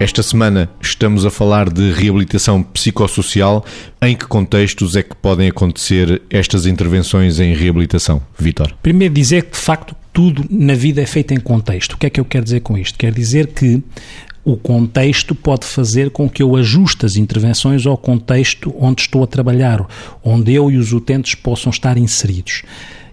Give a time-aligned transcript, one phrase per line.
[0.00, 3.62] Esta semana estamos a falar de reabilitação psicossocial.
[4.00, 8.22] Em que contextos é que podem acontecer estas intervenções em reabilitação?
[8.38, 8.74] Vitor.
[8.82, 11.92] Primeiro dizer que, de facto, tudo na vida é feito em contexto.
[11.92, 12.98] O que é que eu quero dizer com isto?
[12.98, 13.82] Quer dizer que
[14.42, 19.26] o contexto pode fazer com que eu ajuste as intervenções ao contexto onde estou a
[19.26, 19.86] trabalhar,
[20.24, 22.62] onde eu e os utentes possam estar inseridos.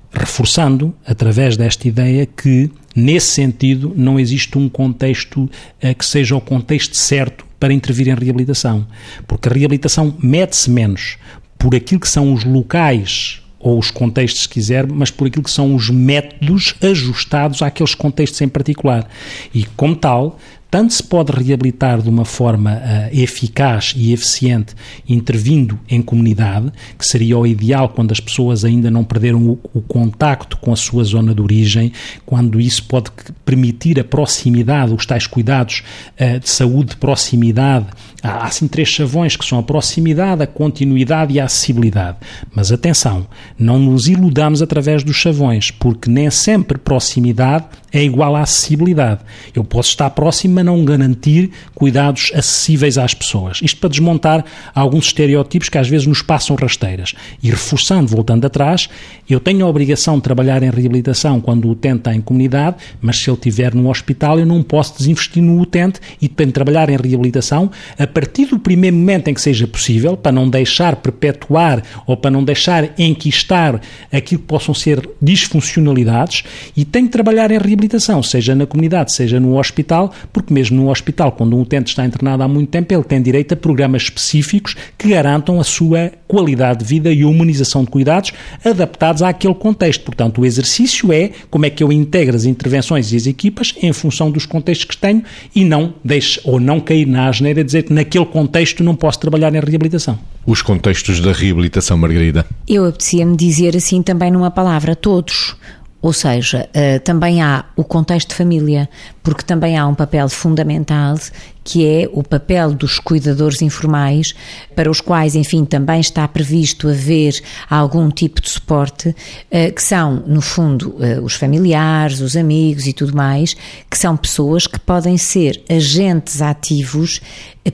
[0.10, 5.48] Reforçando, através desta ideia, que, nesse sentido, não existe um contexto
[5.80, 8.88] eh, que seja o contexto certo para intervir em reabilitação.
[9.28, 11.18] Porque a reabilitação mede-se menos
[11.60, 15.52] por aquilo que são os locais ou os contextos, se quiser, mas por aquilo que
[15.52, 19.08] são os métodos ajustados àqueles contextos em particular.
[19.54, 20.40] E, como tal,
[20.70, 24.76] tanto se pode reabilitar de uma forma uh, eficaz e eficiente
[25.08, 29.82] intervindo em comunidade, que seria o ideal quando as pessoas ainda não perderam o, o
[29.82, 31.92] contacto com a sua zona de origem,
[32.26, 33.12] quando isso pode
[33.46, 35.84] permitir a proximidade, os tais cuidados
[36.20, 37.86] uh, de saúde de proximidade.
[38.22, 42.18] Há assim três chavões que são a proximidade, a continuidade e a acessibilidade.
[42.54, 48.42] Mas atenção, não nos iludamos através dos chavões, porque nem sempre proximidade é igual à
[48.42, 49.22] acessibilidade.
[49.56, 53.59] Eu posso estar próximo, não garantir cuidados acessíveis às pessoas.
[53.61, 57.13] Isto para desmontar alguns estereótipos que às vezes nos passam rasteiras.
[57.41, 58.89] E reforçando, voltando atrás,
[59.30, 63.17] eu tenho a obrigação de trabalhar em reabilitação quando o utente está em comunidade, mas
[63.17, 66.89] se ele estiver no hospital, eu não posso desinvestir no utente e tenho de trabalhar
[66.89, 71.83] em reabilitação a partir do primeiro momento em que seja possível, para não deixar perpetuar
[72.05, 76.44] ou para não deixar enquistar aquilo que possam ser disfuncionalidades
[76.75, 80.90] e tenho de trabalhar em reabilitação, seja na comunidade, seja no hospital, porque mesmo no
[80.90, 84.76] hospital, quando um utente está internado há muito tempo, ele tem direito a programas específicos
[84.98, 88.31] que garantam a sua qualidade de vida e a humanização de cuidados
[88.64, 90.03] adaptados àquele contexto.
[90.03, 93.94] Portanto, o exercício é como é que eu integro as intervenções e as equipas em
[93.94, 95.24] função dos contextos que tenho
[95.56, 99.53] e não deixe ou não cair na asneira dizer que naquele contexto não posso trabalhar
[99.53, 100.19] em reabilitação.
[100.46, 102.46] Os contextos da reabilitação, Margarida?
[102.68, 105.58] Eu apetecia-me dizer assim também numa palavra, todos.
[106.02, 108.88] Ou seja, uh, também há o contexto de família,
[109.24, 111.18] porque também há um papel fundamental
[111.63, 114.34] que é o papel dos cuidadores informais,
[114.74, 120.24] para os quais, enfim, também está previsto haver algum tipo de suporte, uh, que são,
[120.25, 123.53] no fundo, uh, os familiares, os amigos e tudo mais,
[123.90, 127.19] que são pessoas que podem ser agentes ativos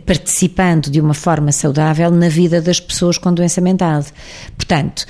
[0.07, 4.03] participando de uma forma saudável na vida das pessoas com doença mental.
[4.57, 5.05] Portanto,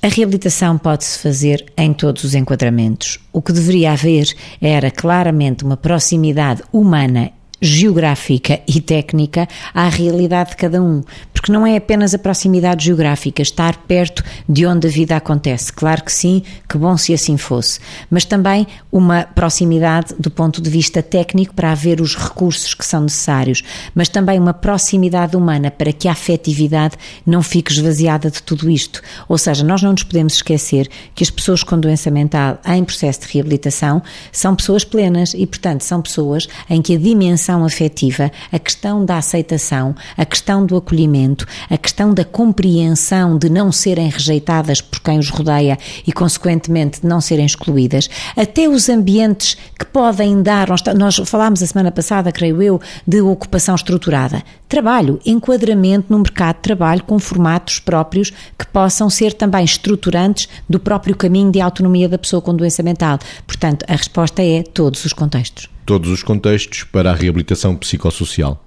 [0.00, 3.18] a reabilitação pode-se fazer em todos os enquadramentos.
[3.32, 10.56] O que deveria haver era claramente uma proximidade humana geográfica e técnica à realidade de
[10.56, 11.02] cada um,
[11.32, 15.72] porque não é apenas a proximidade geográfica, estar perto de onde a vida acontece.
[15.72, 17.80] Claro que sim, que bom se assim fosse,
[18.10, 23.02] mas também uma proximidade do ponto de vista técnico para haver os recursos que são
[23.02, 23.62] necessários,
[23.94, 29.00] mas também uma proximidade humana para que a afetividade não fique esvaziada de tudo isto.
[29.28, 33.20] Ou seja, nós não nos podemos esquecer que as pessoas com doença mental em processo
[33.20, 38.30] de reabilitação são pessoas plenas e, portanto, são pessoas em que a dimensão dimensão afetiva,
[38.52, 44.08] a questão da aceitação, a questão do acolhimento, a questão da compreensão de não serem
[44.08, 49.86] rejeitadas por quem os rodeia e, consequentemente, de não serem excluídas, até os ambientes que
[49.86, 50.68] podem dar.
[50.96, 54.42] Nós falámos a semana passada, creio eu, de ocupação estruturada.
[54.68, 60.78] Trabalho, enquadramento no mercado de trabalho com formatos próprios que possam ser também estruturantes do
[60.78, 63.18] próprio caminho de autonomia da pessoa com doença mental.
[63.46, 68.62] Portanto, a resposta é todos os contextos todos os contextos para a reabilitação psicossocial.